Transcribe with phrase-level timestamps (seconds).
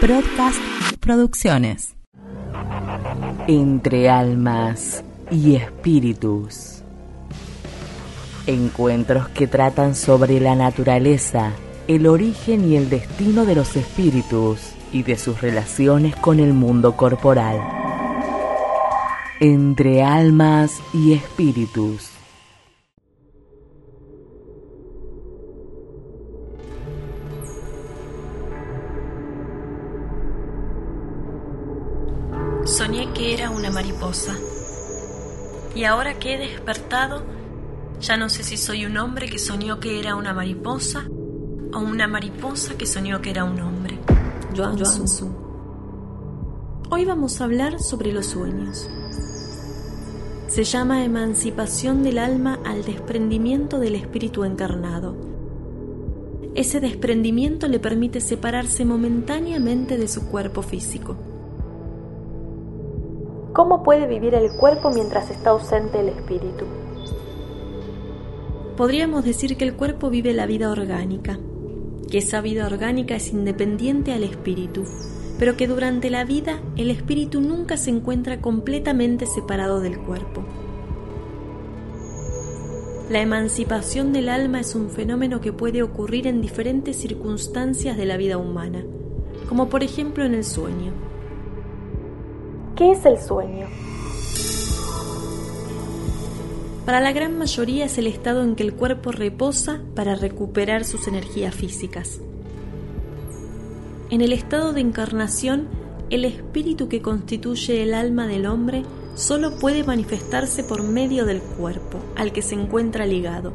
[0.00, 0.60] Broadcast
[1.00, 1.96] Producciones.
[3.48, 6.82] Entre almas y espíritus.
[8.46, 11.52] Encuentros que tratan sobre la naturaleza,
[11.88, 16.94] el origen y el destino de los espíritus y de sus relaciones con el mundo
[16.94, 17.58] corporal.
[19.40, 22.15] Entre almas y espíritus.
[32.76, 34.36] Soñé que era una mariposa.
[35.74, 37.22] Y ahora que he despertado,
[38.02, 41.08] ya no sé si soy un hombre que soñó que era una mariposa
[41.72, 43.98] o una mariposa que soñó que era un hombre.
[44.54, 45.34] Joan Su.
[46.90, 48.90] Hoy vamos a hablar sobre los sueños.
[50.46, 55.16] Se llama emancipación del alma al desprendimiento del espíritu encarnado.
[56.54, 61.16] Ese desprendimiento le permite separarse momentáneamente de su cuerpo físico.
[63.56, 66.66] ¿Cómo puede vivir el cuerpo mientras está ausente el espíritu?
[68.76, 71.38] Podríamos decir que el cuerpo vive la vida orgánica,
[72.10, 74.84] que esa vida orgánica es independiente al espíritu,
[75.38, 80.44] pero que durante la vida el espíritu nunca se encuentra completamente separado del cuerpo.
[83.08, 88.18] La emancipación del alma es un fenómeno que puede ocurrir en diferentes circunstancias de la
[88.18, 88.84] vida humana,
[89.48, 91.05] como por ejemplo en el sueño.
[92.76, 93.68] ¿Qué es el sueño?
[96.84, 101.08] Para la gran mayoría es el estado en que el cuerpo reposa para recuperar sus
[101.08, 102.20] energías físicas.
[104.10, 105.68] En el estado de encarnación,
[106.10, 108.82] el espíritu que constituye el alma del hombre
[109.14, 113.54] solo puede manifestarse por medio del cuerpo al que se encuentra ligado,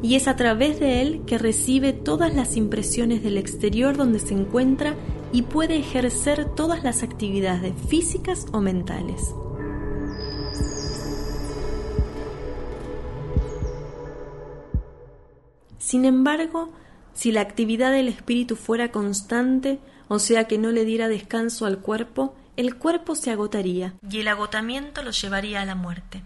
[0.00, 4.32] y es a través de él que recibe todas las impresiones del exterior donde se
[4.32, 4.96] encuentra
[5.32, 9.34] y puede ejercer todas las actividades físicas o mentales.
[15.78, 16.70] Sin embargo,
[17.14, 19.78] si la actividad del espíritu fuera constante,
[20.08, 24.28] o sea que no le diera descanso al cuerpo, el cuerpo se agotaría y el
[24.28, 26.22] agotamiento lo llevaría a la muerte.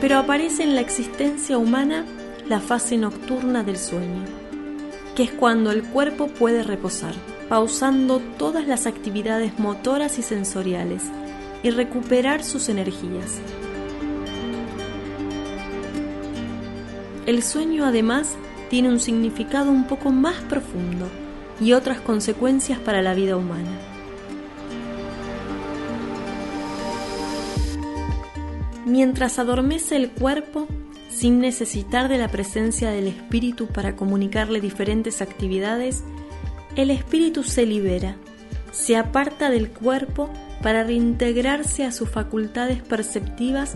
[0.00, 2.04] Pero aparece en la existencia humana
[2.48, 4.24] la fase nocturna del sueño,
[5.16, 7.14] que es cuando el cuerpo puede reposar,
[7.48, 11.02] pausando todas las actividades motoras y sensoriales
[11.62, 13.40] y recuperar sus energías.
[17.26, 18.36] El sueño además
[18.68, 21.08] tiene un significado un poco más profundo
[21.58, 23.70] y otras consecuencias para la vida humana.
[28.84, 30.68] Mientras adormece el cuerpo,
[31.14, 36.02] sin necesitar de la presencia del espíritu para comunicarle diferentes actividades,
[36.74, 38.16] el espíritu se libera,
[38.72, 40.28] se aparta del cuerpo
[40.60, 43.74] para reintegrarse a sus facultades perceptivas,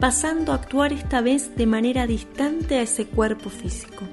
[0.00, 4.04] pasando a actuar esta vez de manera distante a ese cuerpo físico.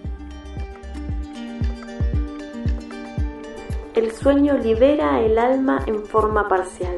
[3.94, 6.98] El sueño libera el alma en forma parcial.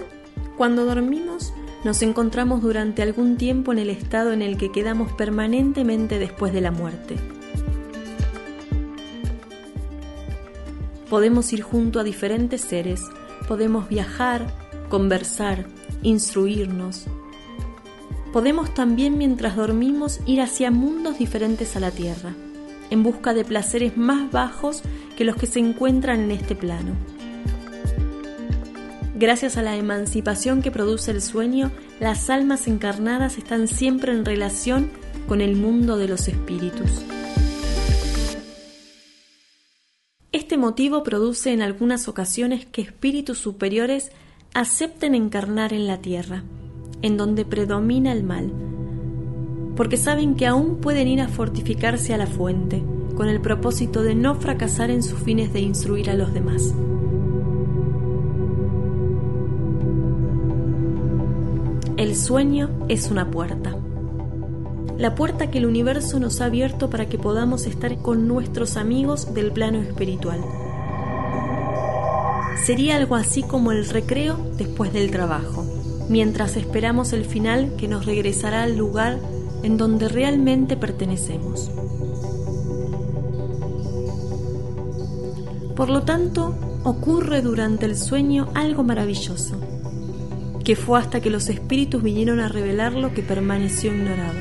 [0.57, 1.53] Cuando dormimos,
[1.87, 6.59] nos encontramos durante algún tiempo en el estado en el que quedamos permanentemente después de
[6.59, 7.15] la muerte.
[11.09, 13.03] Podemos ir junto a diferentes seres,
[13.47, 14.53] podemos viajar,
[14.89, 15.65] conversar,
[16.03, 17.05] instruirnos.
[18.33, 22.33] Podemos también mientras dormimos ir hacia mundos diferentes a la Tierra,
[22.89, 24.83] en busca de placeres más bajos
[25.15, 27.16] que los que se encuentran en este plano.
[29.19, 34.91] Gracias a la emancipación que produce el sueño, las almas encarnadas están siempre en relación
[35.27, 37.03] con el mundo de los espíritus.
[40.31, 44.11] Este motivo produce en algunas ocasiones que espíritus superiores
[44.53, 46.43] acepten encarnar en la tierra,
[47.01, 48.51] en donde predomina el mal,
[49.75, 52.83] porque saben que aún pueden ir a fortificarse a la fuente,
[53.15, 56.75] con el propósito de no fracasar en sus fines de instruir a los demás.
[61.97, 63.75] El sueño es una puerta.
[64.99, 69.33] La puerta que el universo nos ha abierto para que podamos estar con nuestros amigos
[69.33, 70.39] del plano espiritual.
[72.63, 75.65] Sería algo así como el recreo después del trabajo,
[76.07, 79.17] mientras esperamos el final que nos regresará al lugar
[79.63, 81.71] en donde realmente pertenecemos.
[85.75, 86.53] Por lo tanto,
[86.83, 89.55] ocurre durante el sueño algo maravilloso
[90.67, 94.37] que fue hasta que los espíritus vinieron a revelar lo que permaneció ignorado.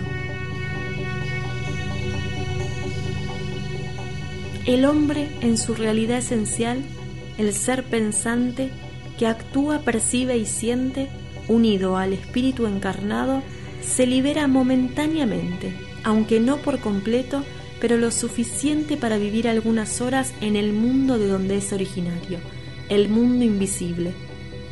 [4.64, 6.82] El hombre en su realidad esencial,
[7.38, 8.72] el ser pensante
[9.16, 11.06] que actúa, percibe y siente,
[11.46, 13.44] unido al espíritu encarnado,
[13.80, 17.44] se libera momentáneamente, aunque no por completo,
[17.80, 22.40] pero lo suficiente para vivir algunas horas en el mundo de donde es originario,
[22.88, 24.12] el mundo invisible,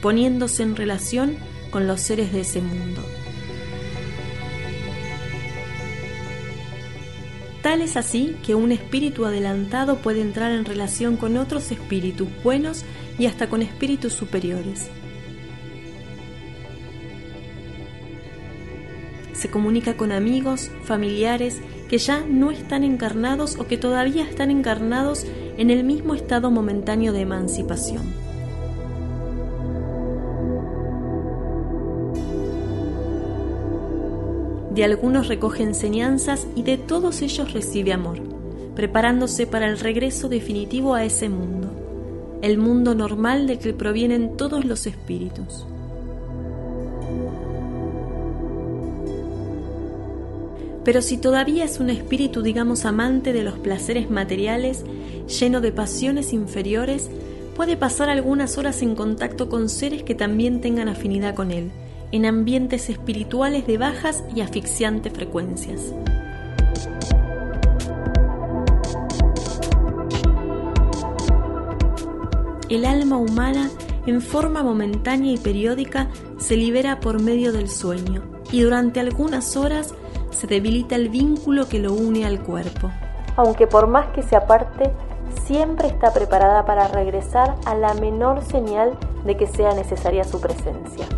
[0.05, 1.35] poniéndose en relación
[1.71, 3.01] con los seres de ese mundo.
[7.63, 12.85] Tal es así que un espíritu adelantado puede entrar en relación con otros espíritus buenos
[13.19, 14.91] y hasta con espíritus superiores.
[19.33, 25.25] Se comunica con amigos, familiares que ya no están encarnados o que todavía están encarnados
[25.57, 28.24] en el mismo estado momentáneo de emancipación.
[34.75, 38.19] De algunos recoge enseñanzas y de todos ellos recibe amor,
[38.75, 41.71] preparándose para el regreso definitivo a ese mundo,
[42.43, 45.65] el mundo normal del que provienen todos los espíritus.
[50.85, 54.85] Pero si todavía es un espíritu, digamos, amante de los placeres materiales,
[55.41, 57.11] lleno de pasiones inferiores,
[57.55, 61.71] puede pasar algunas horas en contacto con seres que también tengan afinidad con él,
[62.15, 65.93] en ambientes espirituales de bajas y asfixiantes frecuencias.
[72.69, 73.69] El alma humana,
[74.07, 76.07] en forma momentánea y periódica,
[76.39, 78.23] se libera por medio del sueño
[78.53, 79.93] y durante algunas horas
[80.31, 82.93] se debilita el vínculo que lo une al cuerpo.
[83.35, 84.93] Aunque por más que se aparte,
[85.47, 91.09] siempre está preparada para regresar a la menor señal de que sea necesaria su presencia.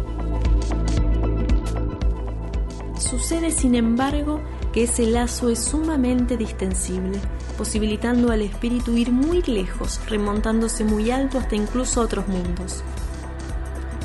[3.27, 4.41] Sucede, sin embargo,
[4.73, 7.19] que ese lazo es sumamente distensible,
[7.59, 12.85] posibilitando al espíritu ir muy lejos, remontándose muy alto hasta incluso otros mundos.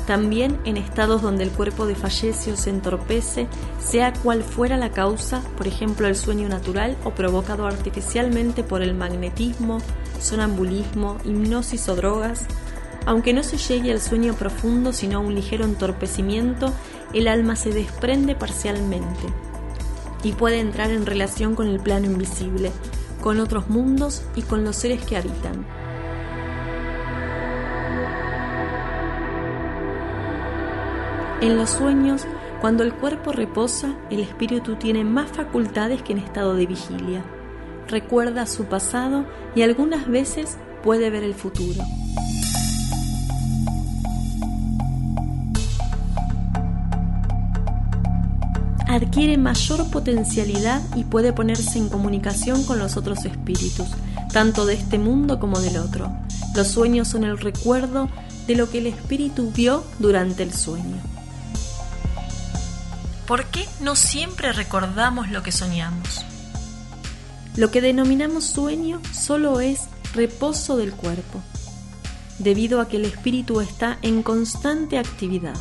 [0.08, 3.46] También en estados donde el cuerpo desfallece o se entorpece,
[3.78, 8.92] sea cual fuera la causa, por ejemplo el sueño natural o provocado artificialmente por el
[8.92, 9.78] magnetismo,
[10.20, 12.46] sonambulismo, hipnosis o drogas,
[13.06, 16.72] aunque no se llegue al sueño profundo sino a un ligero entorpecimiento,
[17.12, 19.28] el alma se desprende parcialmente
[20.22, 22.72] y puede entrar en relación con el plano invisible,
[23.20, 25.66] con otros mundos y con los seres que habitan.
[31.40, 32.24] En los sueños,
[32.60, 37.24] cuando el cuerpo reposa, el espíritu tiene más facultades que en estado de vigilia.
[37.88, 39.26] Recuerda su pasado
[39.56, 41.82] y algunas veces puede ver el futuro.
[48.92, 53.88] Adquiere mayor potencialidad y puede ponerse en comunicación con los otros espíritus,
[54.32, 56.12] tanto de este mundo como del otro.
[56.54, 58.08] Los sueños son el recuerdo
[58.46, 61.00] de lo que el espíritu vio durante el sueño.
[63.26, 66.24] ¿Por qué no siempre recordamos lo que soñamos?
[67.56, 69.82] Lo que denominamos sueño solo es
[70.14, 71.40] reposo del cuerpo,
[72.38, 75.56] debido a que el espíritu está en constante actividad.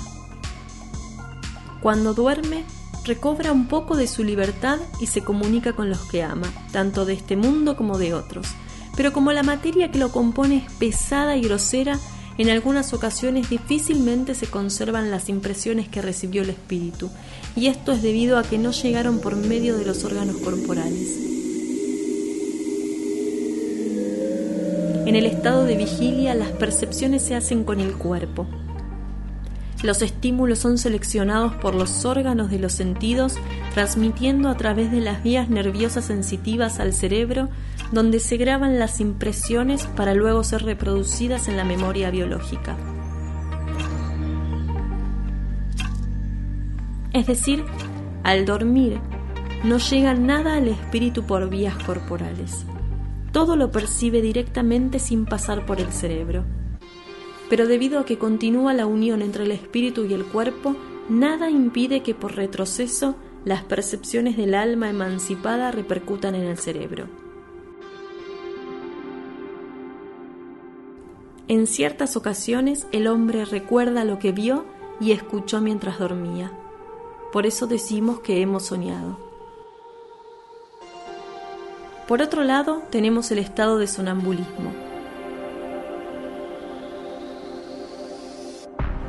[1.82, 2.66] Cuando duerme,
[3.06, 7.14] recobra un poco de su libertad y se comunica con los que ama, tanto de
[7.14, 8.48] este mundo como de otros.
[8.96, 12.00] Pero como la materia que lo compone es pesada y grosera,
[12.38, 17.10] en algunas ocasiones difícilmente se conservan las impresiones que recibió el espíritu,
[17.56, 21.18] y esto es debido a que no llegaron por medio de los órganos corporales.
[25.06, 28.48] En el estado de vigilia las percepciones se hacen con el cuerpo,
[29.84, 33.36] los estímulos son seleccionados por los órganos de los sentidos,
[33.74, 37.50] transmitiendo a través de las vías nerviosas sensitivas al cerebro,
[37.92, 42.78] donde se graban las impresiones para luego ser reproducidas en la memoria biológica.
[47.14, 47.66] Es decir,
[48.24, 49.00] al dormir,
[49.64, 52.66] no llega nada al espíritu por vías corporales.
[53.32, 56.46] Todo lo percibe directamente sin pasar por el cerebro
[57.52, 60.74] pero debido a que continúa la unión entre el espíritu y el cuerpo,
[61.10, 67.08] nada impide que por retroceso las percepciones del alma emancipada repercutan en el cerebro.
[71.50, 74.64] En ciertas ocasiones el hombre recuerda lo que vio
[75.02, 76.54] y escuchó mientras dormía.
[77.34, 79.20] Por eso decimos que hemos soñado.
[82.08, 84.91] Por otro lado, tenemos el estado de sonambulismo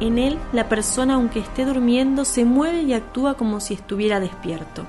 [0.02, 4.84] En él, la persona, aunque esté durmiendo, se mueve y actúa como si estuviera despierto.